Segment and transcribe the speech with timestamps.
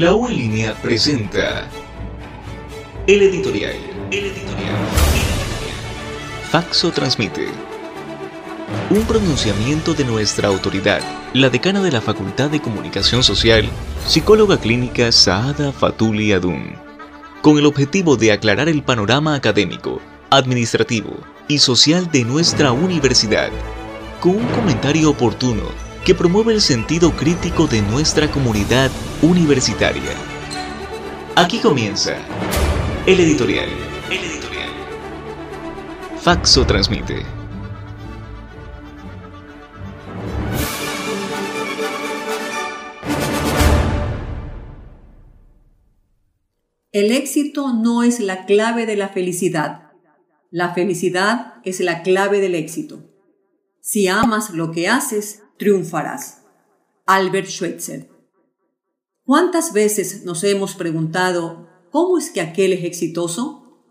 [0.00, 1.68] La U en línea presenta
[3.06, 3.76] el editorial.
[4.10, 4.74] El editorial.
[6.50, 7.48] Faxo transmite.
[8.88, 11.02] Un pronunciamiento de nuestra autoridad,
[11.34, 13.68] la decana de la Facultad de Comunicación Social,
[14.06, 16.76] psicóloga clínica Saada Fatuli Adun,
[17.42, 21.14] con el objetivo de aclarar el panorama académico, administrativo
[21.46, 23.50] y social de nuestra universidad,
[24.18, 28.90] con un comentario oportuno que promueve el sentido crítico de nuestra comunidad
[29.22, 30.12] universitaria.
[31.36, 32.16] Aquí comienza
[33.06, 33.68] el editorial.
[34.10, 34.70] El editorial.
[36.20, 37.22] Faxo transmite.
[46.92, 49.92] El éxito no es la clave de la felicidad.
[50.50, 53.04] La felicidad es la clave del éxito.
[53.80, 56.38] Si amas lo que haces, triunfarás.
[57.04, 58.08] Albert Schweitzer.
[59.24, 63.84] ¿Cuántas veces nos hemos preguntado cómo es que aquel es exitoso?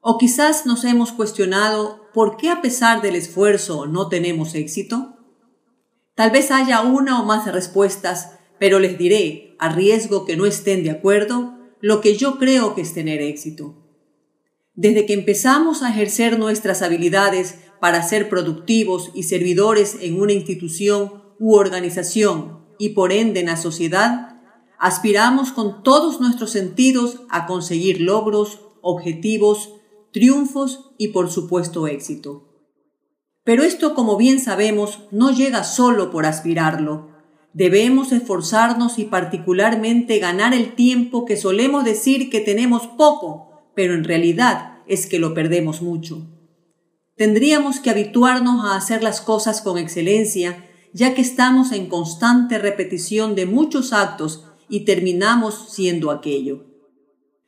[0.00, 5.16] O quizás nos hemos cuestionado por qué a pesar del esfuerzo no tenemos éxito.
[6.16, 10.82] Tal vez haya una o más respuestas, pero les diré, a riesgo que no estén
[10.82, 13.76] de acuerdo, lo que yo creo que es tener éxito.
[14.74, 21.22] Desde que empezamos a ejercer nuestras habilidades para ser productivos y servidores en una institución
[21.38, 24.40] u organización y por ende en la sociedad,
[24.78, 29.74] aspiramos con todos nuestros sentidos a conseguir logros, objetivos,
[30.14, 32.48] triunfos y por supuesto éxito.
[33.44, 37.10] Pero esto, como bien sabemos, no llega solo por aspirarlo.
[37.52, 44.04] Debemos esforzarnos y particularmente ganar el tiempo que solemos decir que tenemos poco, pero en
[44.04, 46.33] realidad es que lo perdemos mucho.
[47.16, 53.36] Tendríamos que habituarnos a hacer las cosas con excelencia, ya que estamos en constante repetición
[53.36, 56.66] de muchos actos y terminamos siendo aquello.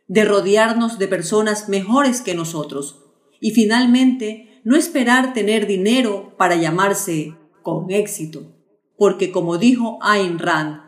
[0.06, 3.02] De rodearnos de personas mejores que nosotros.
[3.40, 8.54] Y finalmente, no esperar tener dinero para llamarse con éxito.
[8.96, 10.80] Porque como dijo Ayn Rand,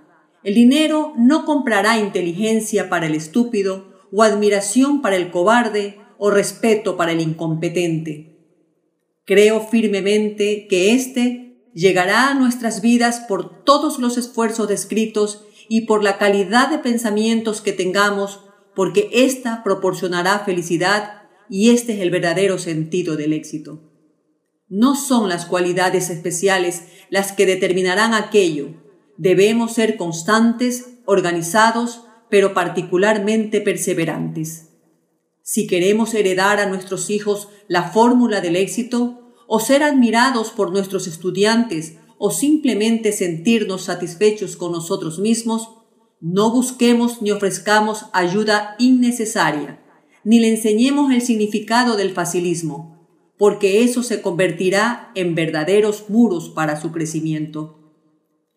[0.44, 6.97] el dinero no comprará inteligencia para el estúpido o admiración para el cobarde o respeto
[6.97, 8.38] para el incompetente
[9.28, 16.03] Creo firmemente que éste llegará a nuestras vidas por todos los esfuerzos descritos y por
[16.03, 18.41] la calidad de pensamientos que tengamos,
[18.75, 23.93] porque ésta proporcionará felicidad y este es el verdadero sentido del éxito.
[24.67, 28.83] No son las cualidades especiales las que determinarán aquello.
[29.19, 34.68] Debemos ser constantes, organizados, pero particularmente perseverantes.
[35.51, 41.07] Si queremos heredar a nuestros hijos la fórmula del éxito, o ser admirados por nuestros
[41.07, 45.71] estudiantes, o simplemente sentirnos satisfechos con nosotros mismos,
[46.21, 49.83] no busquemos ni ofrezcamos ayuda innecesaria,
[50.23, 56.79] ni le enseñemos el significado del facilismo, porque eso se convertirá en verdaderos muros para
[56.79, 57.95] su crecimiento.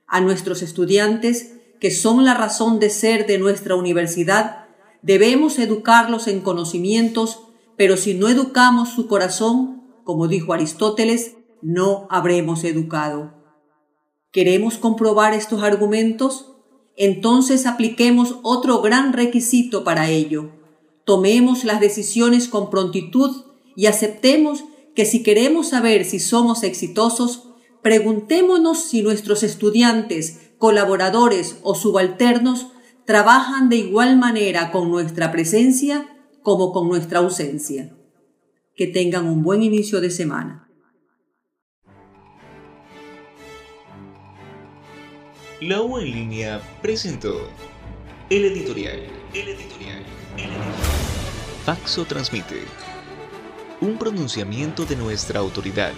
[0.07, 4.60] A nuestros estudiantes, que son la razón de ser de nuestra universidad,
[5.01, 7.39] Debemos educarlos en conocimientos,
[7.77, 13.33] pero si no educamos su corazón, como dijo Aristóteles, no habremos educado.
[14.31, 16.53] ¿Queremos comprobar estos argumentos?
[16.95, 20.51] Entonces apliquemos otro gran requisito para ello.
[21.05, 23.45] Tomemos las decisiones con prontitud
[23.75, 24.63] y aceptemos
[24.95, 27.49] que si queremos saber si somos exitosos,
[27.81, 32.67] preguntémonos si nuestros estudiantes, colaboradores o subalternos
[33.11, 36.07] trabajan de igual manera con nuestra presencia
[36.43, 37.93] como con nuestra ausencia.
[38.73, 40.69] Que tengan un buen inicio de semana.
[45.59, 47.49] La U en línea presentó
[48.29, 49.01] el editorial.
[49.33, 50.03] El editorial.
[50.37, 50.61] El editorial.
[51.65, 52.61] Faxo transmite
[53.81, 55.91] un pronunciamiento de nuestra autoridad,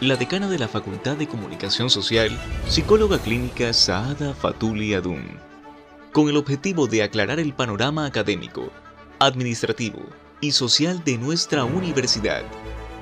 [0.00, 2.30] la decana de la Facultad de Comunicación Social,
[2.68, 5.47] psicóloga clínica Saada Fatuli Adun
[6.18, 8.72] con el objetivo de aclarar el panorama académico,
[9.20, 10.00] administrativo
[10.40, 12.42] y social de nuestra universidad,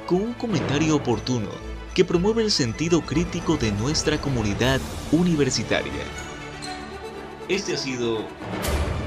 [0.07, 1.49] con un comentario oportuno
[1.95, 4.83] que promueve el sentido crítico de nuestra comunidad
[5.13, 6.05] universitaria.
[7.49, 8.19] Este ha sido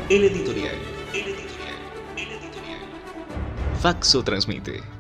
[0.10, 0.74] el editorial.
[1.14, 1.78] El editorial.
[2.18, 2.80] El editorial.
[3.80, 4.99] Faxo transmite.